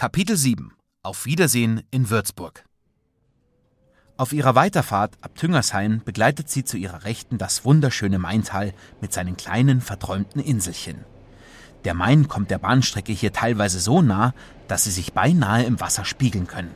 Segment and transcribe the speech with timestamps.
[0.00, 0.72] Kapitel 7
[1.02, 2.64] Auf Wiedersehen in Würzburg
[4.16, 9.36] Auf ihrer Weiterfahrt ab Tüngershain begleitet sie zu ihrer Rechten das wunderschöne Maintal mit seinen
[9.36, 11.04] kleinen verträumten Inselchen.
[11.84, 14.32] Der Main kommt der Bahnstrecke hier teilweise so nah,
[14.68, 16.74] dass sie sich beinahe im Wasser spiegeln können.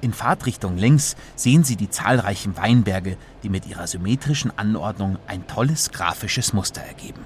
[0.00, 5.90] In Fahrtrichtung links sehen Sie die zahlreichen Weinberge, die mit ihrer symmetrischen Anordnung ein tolles
[5.90, 7.24] grafisches Muster ergeben.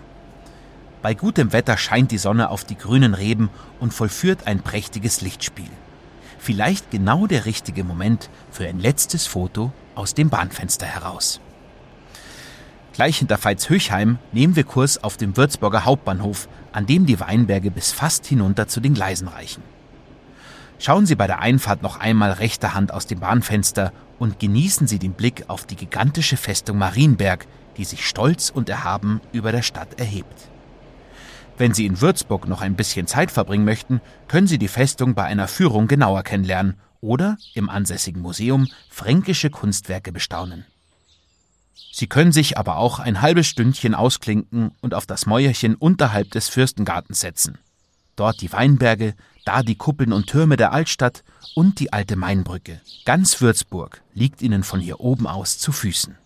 [1.02, 3.50] Bei gutem Wetter scheint die Sonne auf die grünen Reben
[3.80, 5.70] und vollführt ein prächtiges Lichtspiel.
[6.38, 11.40] Vielleicht genau der richtige Moment für ein letztes Foto aus dem Bahnfenster heraus.
[12.92, 17.92] Gleich hinter Veitshöchheim nehmen wir Kurs auf dem Würzburger Hauptbahnhof, an dem die Weinberge bis
[17.92, 19.62] fast hinunter zu den Gleisen reichen.
[20.78, 24.98] Schauen Sie bei der Einfahrt noch einmal rechter Hand aus dem Bahnfenster und genießen Sie
[24.98, 29.98] den Blick auf die gigantische Festung Marienberg, die sich stolz und erhaben über der Stadt
[29.98, 30.48] erhebt.
[31.58, 35.24] Wenn Sie in Würzburg noch ein bisschen Zeit verbringen möchten, können Sie die Festung bei
[35.24, 40.66] einer Führung genauer kennenlernen oder im ansässigen Museum fränkische Kunstwerke bestaunen.
[41.92, 46.48] Sie können sich aber auch ein halbes Stündchen ausklinken und auf das Mäuerchen unterhalb des
[46.50, 47.58] Fürstengartens setzen.
[48.16, 49.14] Dort die Weinberge,
[49.46, 52.80] da die Kuppeln und Türme der Altstadt und die alte Mainbrücke.
[53.06, 56.16] Ganz Würzburg liegt Ihnen von hier oben aus zu Füßen.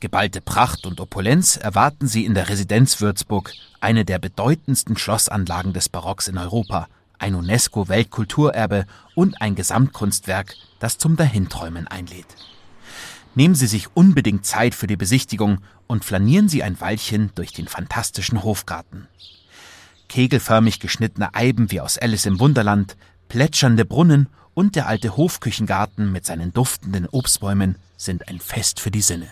[0.00, 5.88] Geballte Pracht und Opulenz erwarten Sie in der Residenz Würzburg, eine der bedeutendsten Schlossanlagen des
[5.88, 12.26] Barocks in Europa, ein UNESCO-Weltkulturerbe und ein Gesamtkunstwerk, das zum Dahinträumen einlädt.
[13.34, 17.68] Nehmen Sie sich unbedingt Zeit für die Besichtigung und flanieren Sie ein Weilchen durch den
[17.68, 19.08] fantastischen Hofgarten
[20.08, 22.96] kegelförmig geschnittene Eiben wie aus Alice im Wunderland,
[23.28, 29.02] plätschernde Brunnen und der alte Hofküchengarten mit seinen duftenden Obstbäumen sind ein Fest für die
[29.02, 29.28] Sinne.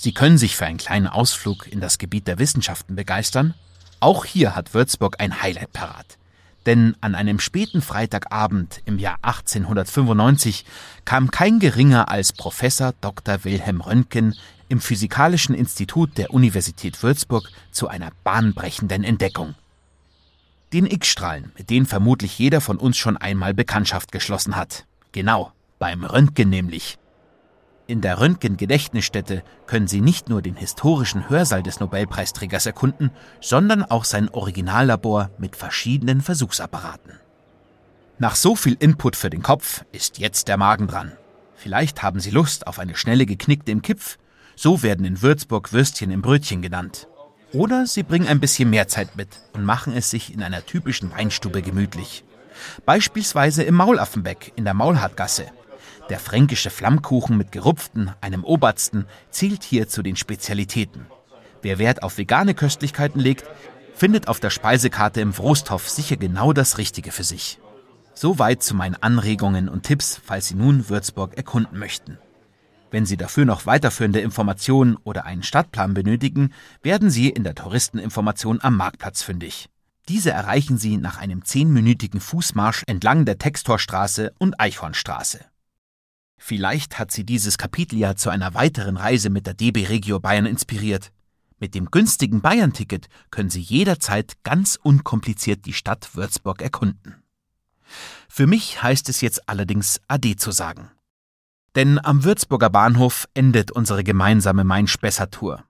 [0.00, 3.54] Sie können sich für einen kleinen Ausflug in das Gebiet der Wissenschaften begeistern.
[3.98, 6.18] Auch hier hat Würzburg ein Highlight parat.
[6.66, 10.64] Denn an einem späten Freitagabend im Jahr 1895
[11.04, 13.42] kam kein geringer als Professor Dr.
[13.42, 14.36] Wilhelm Röntgen
[14.68, 19.56] im Physikalischen Institut der Universität Würzburg zu einer bahnbrechenden Entdeckung.
[20.72, 24.84] Den X-Strahlen, mit denen vermutlich jeder von uns schon einmal Bekanntschaft geschlossen hat.
[25.10, 26.98] Genau, beim Röntgen nämlich.
[27.88, 33.10] In der Röntgen-Gedächtnisstätte können Sie nicht nur den historischen Hörsaal des Nobelpreisträgers erkunden,
[33.40, 37.14] sondern auch sein Originallabor mit verschiedenen Versuchsapparaten.
[38.18, 41.12] Nach so viel Input für den Kopf ist jetzt der Magen dran.
[41.56, 44.18] Vielleicht haben Sie Lust auf eine schnelle geknickte im Kipf.
[44.54, 47.08] So werden in Würzburg Würstchen im Brötchen genannt.
[47.54, 51.10] Oder sie bringen ein bisschen mehr Zeit mit und machen es sich in einer typischen
[51.10, 52.22] Weinstube gemütlich.
[52.84, 55.46] Beispielsweise im Maulaffenbeck in der Maulhartgasse.
[56.08, 61.06] Der fränkische Flammkuchen mit gerupften, einem Obersten, zählt hier zu den Spezialitäten.
[61.60, 63.44] Wer Wert auf vegane Köstlichkeiten legt,
[63.94, 67.58] findet auf der Speisekarte im Wrosthof sicher genau das Richtige für sich.
[68.14, 72.18] Soweit zu meinen Anregungen und Tipps, falls Sie nun Würzburg erkunden möchten.
[72.90, 78.60] Wenn Sie dafür noch weiterführende Informationen oder einen Stadtplan benötigen, werden Sie in der Touristeninformation
[78.62, 79.68] am Marktplatz fündig.
[80.08, 85.40] Diese erreichen Sie nach einem zehnminütigen Fußmarsch entlang der Textorstraße und Eichhornstraße.
[86.38, 90.46] Vielleicht hat Sie dieses Kapitel ja zu einer weiteren Reise mit der DB Regio Bayern
[90.46, 91.12] inspiriert.
[91.58, 97.16] Mit dem günstigen Bayern-Ticket können Sie jederzeit ganz unkompliziert die Stadt Würzburg erkunden.
[98.28, 100.90] Für mich heißt es jetzt allerdings Ade zu sagen.
[101.74, 105.64] Denn am Würzburger Bahnhof endet unsere gemeinsame Main-Spessart-Tour.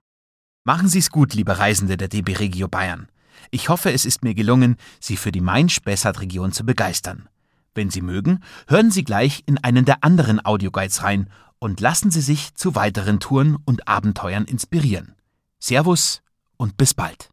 [0.63, 3.07] Machen Sie es gut, liebe Reisende der DB Regio Bayern.
[3.51, 7.27] Ich hoffe, es ist mir gelungen, Sie für die Main-Spessart-Region zu begeistern.
[7.75, 12.21] Wenn Sie mögen, hören Sie gleich in einen der anderen Audioguides rein und lassen Sie
[12.21, 15.15] sich zu weiteren Touren und Abenteuern inspirieren.
[15.59, 16.21] Servus
[16.57, 17.29] und bis bald.